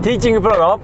[0.00, 0.80] ティーチングプロの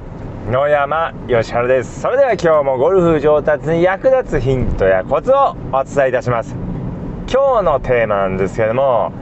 [0.50, 2.00] 野山義晴です。
[2.00, 6.56] それでは今日もゴルフ上達に役立つヒントやコツをお伝えいたします。
[7.32, 9.12] 今日のテーマなんですけども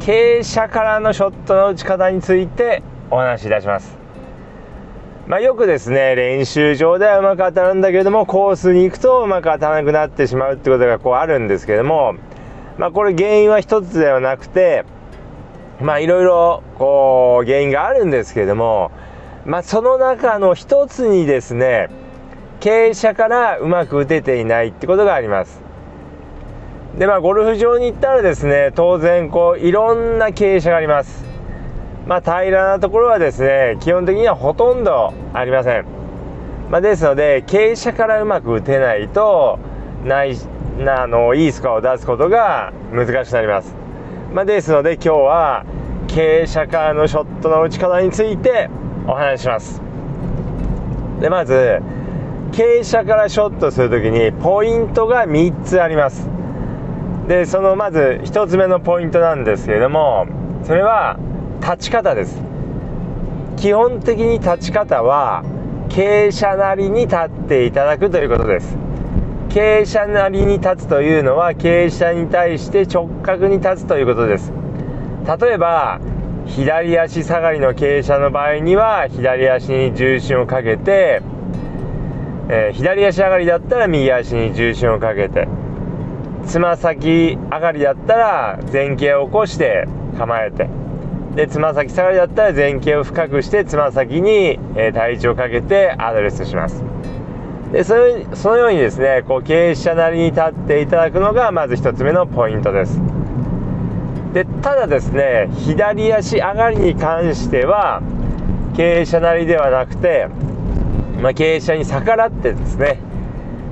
[0.00, 3.98] 傾斜からのショットの打ち方についてお話しいたします。
[5.26, 12.14] まあ、よくですね練習場ではうまく当たるんだけれどもコースに行くとうまく当たらなくなってしまうってことがこうあるんですけども
[12.78, 14.84] まあ、これ原因は一つではなくて
[15.80, 18.90] まあいろいろこう原因があるんですけれども
[19.46, 21.88] まあその中の一つにですね
[22.60, 25.60] 傾斜からうまく打てていないってことがあります。
[26.98, 31.24] でまあゴルフ場に行ったらですね当然こういろんな傾斜があります。
[32.06, 35.96] まあ平らなところはですね基本的にはほとんどありません。
[36.70, 39.60] まあ、ですので傾斜からうまく打てないと
[40.04, 40.36] ない
[40.88, 43.72] あのいいスコアを出すことが難しくなります、
[44.32, 45.64] まあ、ですので今日は
[46.08, 48.68] 傾斜からのショットの打ち方について
[49.06, 49.80] お話しします。
[51.20, 51.80] でまず
[52.52, 56.28] 傾斜からショットするときにポイントが3つあります。
[57.28, 60.26] でそのまず1つ目のポイントなんですけれども
[60.62, 61.18] それは
[61.60, 62.40] 立ち方です。
[63.56, 65.42] 基本的に立ち方は
[65.88, 68.76] 傾斜なりに立っていただくということです。
[69.48, 74.52] 傾斜なりに立つというのは傾斜に対して直角に立つということです。
[75.40, 75.98] 例えば
[76.46, 81.20] 左足下がりの傾斜の場合には左足に重心をかけて、
[82.48, 85.48] えー、左足上がりだったら右足に重心をかけて
[86.46, 89.86] つま先上がりだったら前傾を起こして
[90.16, 90.68] 構えて
[91.34, 96.82] でつま先下がりだったら前傾を深くしてつま先に、えー、体重をかけてアドレスします。
[97.72, 103.15] でそれそのようにですねこう傾斜なりに立っていただくのがまず1つ目のポイントです。
[104.32, 108.02] でただですね左足上がりに関しては
[108.74, 110.28] 傾斜なりではなくて、
[111.20, 112.98] まあ、傾斜に逆らってですね、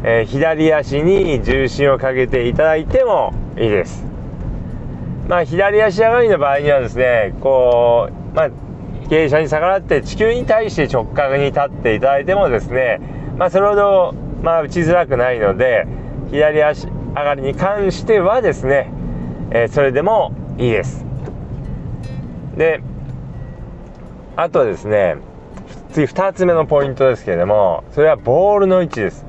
[0.03, 4.05] えー、左足に重心をかけていただいてもいいです。
[5.29, 8.51] まあ左足上がりの場合にはですねこうまあ
[9.09, 13.01] 傾斜に逆らって地球に対して直角に立っていただいてもですね
[13.37, 15.87] まあ、それほど、まあ、打ちづらくないので
[16.31, 18.91] 左足上がりに関してはですね、
[19.51, 21.05] えー、それでもいいです。
[22.57, 22.81] で
[24.37, 25.17] あとはですね
[25.93, 29.25] 次2つ目のポイントですけれどもそれはボールの位置です。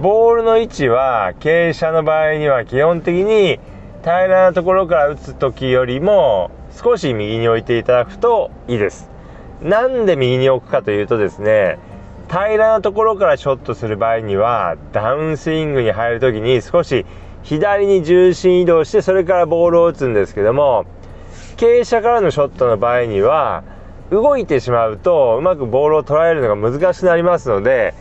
[0.00, 3.58] ボールの位置は傾斜の場合には基本的に
[4.02, 9.10] 平らなところから打つ時よりも少し右に置いていただくといいです。
[9.60, 11.78] なんで右に置くかというとですね
[12.28, 17.06] 平らなところからショットする場合にはダウンスイングに入る時に少し
[17.42, 20.84] 左に重心移動してそれからボールを打つんですけども
[21.56, 23.64] 傾斜からのショットの場合には
[24.10, 27.94] 動いてしまうとうまくボールを捉えるのが難しくなりますので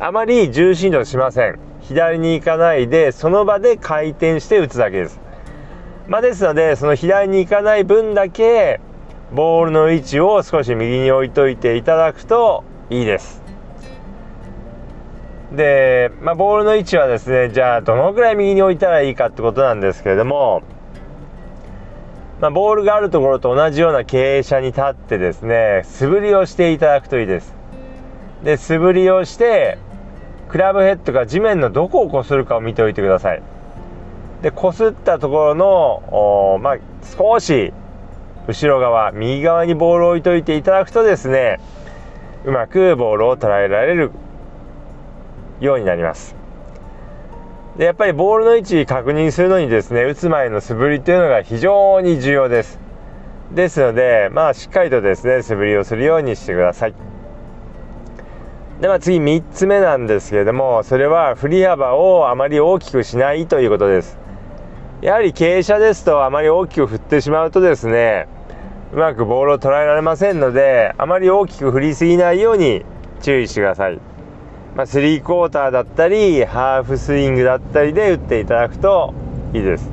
[0.00, 1.72] あまり重心移動しません。
[1.82, 5.20] 左に行かないでその場で回転して打つだけです、
[6.06, 8.80] まあ、ですのでその左に行かない分だけ
[9.32, 13.41] ボールの位置を少し右に置いといていただくといいです。
[15.54, 20.62] で、まあ、ボールの位置はですねじゃあどのぐらい右に置いたらいいかってことなんですけれども、
[22.40, 27.54] まあ、ボールがあるところと同じような傾斜に立ってですね素振りをしていただくといいです。
[28.42, 29.78] で素振りをして
[30.48, 33.42] クラブヘッドが地面のどこをこするかを見ておいてください。
[34.42, 36.76] でこすったところのまあ、
[37.16, 37.72] 少し
[38.48, 41.60] 後ろ側右側にボールを置いといていただくとですね
[42.44, 44.10] うまくボールを捉えられる
[45.60, 46.36] ようになります。
[47.76, 52.78] でやっぱりボールの位置確認するのにですね打つ前の素振りというのが非常に重要です。
[53.52, 56.94] ですのでまあしっかりとですね素振りをするようにしてください。
[58.80, 64.18] では次3つ目なんですけれどもそれは振り幅をあまり大きくしないということです。
[65.00, 68.28] やはり傾斜ですとあまり大きく振ってしまうとですね
[68.92, 72.84] うまくボールを捉えられませんのであまり大きく振りすぎないように
[73.20, 74.11] 注意してください。
[74.74, 79.12] まあ、スリークォーターだったりハーフスイングだったりで打っていただくと
[79.52, 79.90] いいです。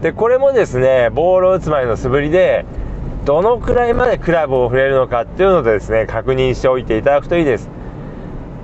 [0.00, 2.64] でこれもですねボールを打つ前の素振りで
[3.24, 7.68] どのくらいまでクラブを振れるのかっていうのをですね確認しておいていただくといいです。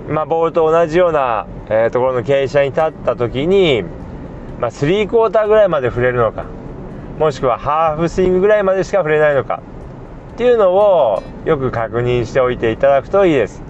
[0.09, 3.83] まあ、ボールと同じような、えー、ところの傾斜に立った時に、
[4.61, 6.45] まあ、スリークォーターぐらいまで振れるのか
[7.19, 9.63] もしくはハーフスイングぐらいまでしか振れないのか
[10.33, 13.63] っていうのをよく確認しておいていただくといいです。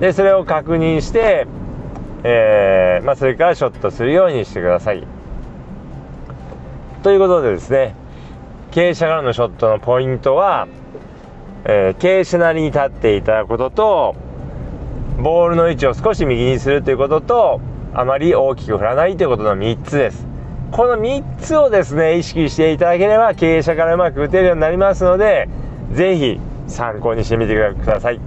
[0.00, 1.46] で、それを確認して、
[2.24, 5.06] えー、まあ、それからショットするようにしてください。
[7.02, 7.94] ということでですね、
[8.70, 10.68] 傾斜からのショットのポイントは、
[11.64, 14.16] えー、傾斜なりに立っていただくことと
[15.20, 17.60] ボールの位置を少し右にするということと
[17.94, 20.26] あまり大きく振らないということの3つです
[20.70, 25.48] この3つをですね意識していただければ傾斜からうまく打てるようになりますので
[25.92, 28.20] 是非参考にしてみてください。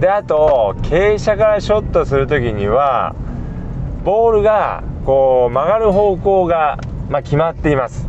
[0.00, 3.14] であと傾斜からショットする時には
[4.04, 6.78] ボールがこう曲がる方向が、
[7.08, 8.06] まあ、決まっています。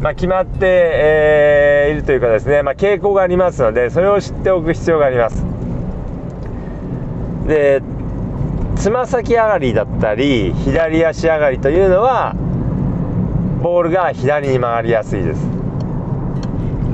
[0.00, 5.44] まあ、決まって、えー、いるというかですね、まあ、傾向がありますのでそれを知っておく必要があります。
[7.46, 7.82] で
[8.76, 12.34] つま先上がりだったり左足上がりというのは
[13.62, 15.61] ボールが左に曲がりやすいです。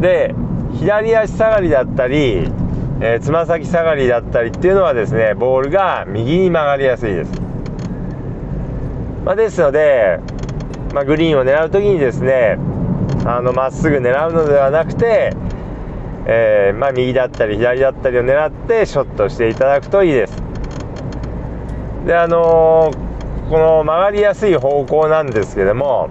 [0.00, 0.34] で
[0.78, 2.50] 左足下がりだったり
[3.00, 7.30] えつま先下がりだったりっていうのはですねボールが右に曲がりやすいです、
[9.24, 10.18] まあ、ですので、
[10.92, 12.58] まあ、グリーンを狙う時にですね
[13.24, 15.32] あのまっすぐ狙うのではなくて、
[16.26, 20.36] えー、まあ、右だったり左だったりを狙ってショットしていただくといいです。
[22.06, 26.08] であのー、この曲がりやすい方向なんですけども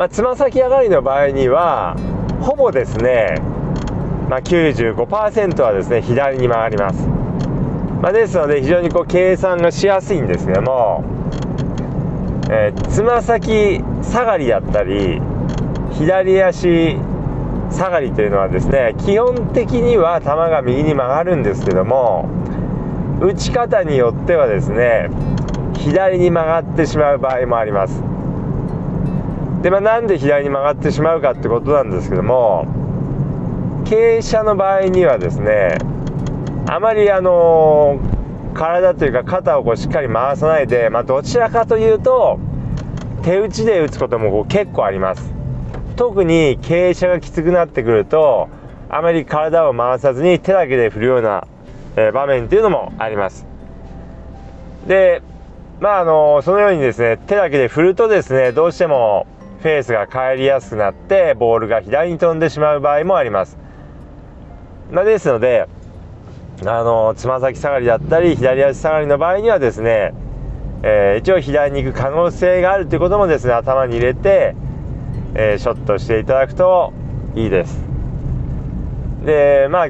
[0.00, 1.94] まつま先上がりの場合には
[2.40, 3.34] ほぼですね、
[4.30, 7.06] まあ、95%はですね左に曲がります、
[8.00, 11.04] まあ、ですので非常にこう計算がしやすいんですけども
[12.50, 15.20] えつま先下がりだったり
[15.92, 16.96] 左足
[17.70, 22.26] 下がりというのはですね基本的には球が右に曲がるんですけども
[23.20, 25.10] 打ち方によってはですね
[25.76, 28.02] 左に曲がってしまう場合もあります。
[29.62, 32.66] でまあなんで左に曲がってしまうかってことなんですけども
[33.84, 35.76] 傾斜の場合にはですね
[36.68, 38.00] あまりあの
[38.54, 42.38] 体というか肩をこうしっかり回さないで、まあ、どちらかというと
[43.22, 45.30] 手打ちで打つこともこう結構あります。
[45.96, 48.48] 特に傾斜がきつくなってくると
[48.88, 51.46] あまり体を回さずに手だけで振るような、
[51.96, 53.46] え場面っていうのもあります。
[54.86, 55.22] で
[55.80, 59.26] まああのそのようにですね手だけで振るとですねどうしても
[59.60, 63.58] フェースが返りやすくなってボールが左に飛んでしまう場合もあります、
[64.90, 65.68] まあ、ですので
[66.66, 70.12] あのつま先下がりだったり左足下がりの場合にはですね、
[70.82, 74.54] えー、一応左に行く可能性があるということもですね頭に入れて、
[75.34, 76.92] えー、ショットしていただくと
[77.34, 77.82] いいです。
[79.24, 79.88] でまあ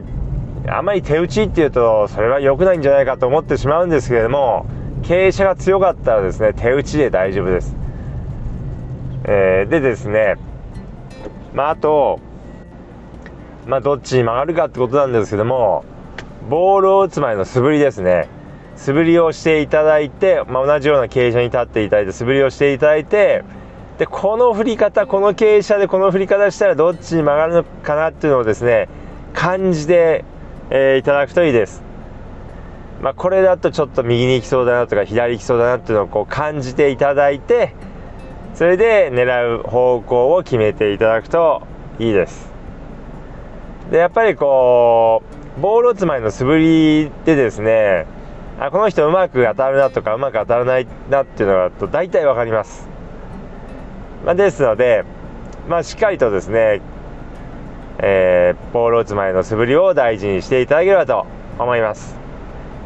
[0.69, 4.67] あんまり手打ちっていうとそれは良くないんじゃないかと思ってしまうんですけれども
[5.03, 7.75] 傾斜が強かったらですね手打ちで大丈夫です、
[9.33, 10.35] えー、でですね
[11.55, 12.19] まああと
[13.67, 15.85] まあどっちに曲がるかってことなんですけども
[16.49, 18.29] ボールを打つ前の素振りですね。
[18.75, 23.45] 素振りをしていただいて、まあ、同じような傾斜に立っていただいて素振りをしていただいて
[23.99, 28.89] でこの振り方この傾斜でこの振り方したらどっちに曲がるのかなっていうのをですね
[29.35, 30.25] 感じて、
[30.71, 31.83] えー、いただくといいです、
[33.03, 37.75] まあ、これだとちょっと右に行きそうだなとか左行きそうだなっていうのをこう感じていただいて
[38.55, 41.63] それで狙う方向を決めていただくと
[41.99, 42.51] いいです。
[43.91, 45.23] でやっぱりこ
[45.59, 48.07] うボール打つ前の素振りでですね
[48.61, 52.87] あこの人うまく当たるなとかうまく当たらないなっていうのがと大体分かります、
[54.25, 55.05] まあ、ですので、
[55.69, 56.81] まあ、しっかりとですね、
[57.99, 61.27] えー、ボールを打つ前の素振りを大事にしていただければと
[61.59, 62.17] 思います。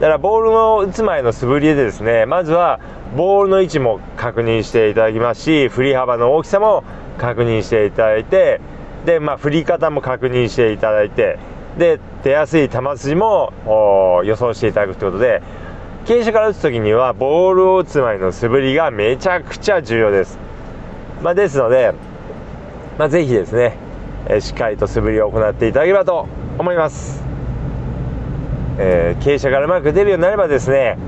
[0.01, 2.81] だからボールの打つ前の素振りでですねまずは
[3.17, 6.83] ボールの位置も確認していただきますし振り幅の大きさも
[7.19, 8.61] 確認していただいて
[9.07, 11.39] で、まあ、振り方も確認していただいて
[11.79, 13.53] で出やすい球筋も
[14.25, 15.43] 予想していただくということで
[16.07, 20.39] 傾斜から打つ時にはボールを打つ前の素振りがめちゃくちゃ重要です、
[21.23, 21.95] まあ、ですので、
[22.99, 23.77] まあ、ぜひですね、
[24.29, 26.29] え、しっかりと素振りを行っていただければと
[26.59, 27.23] 思います、
[28.79, 30.99] えー、傾斜からうまく出るようになればですね、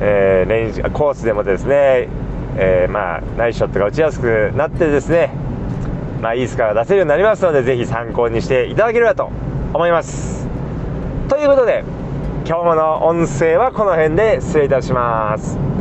[0.00, 2.08] えー、練習コースでもですね、
[2.56, 5.30] えー、まあナイスショットが打ちやすくなってですね
[6.20, 9.30] まあいいスコアが出せるようになりますのでぜひ参考にしていただければと
[9.72, 10.48] 思います。
[11.28, 11.84] ということで
[12.46, 15.77] 今日の音声はこの辺で失礼いたします。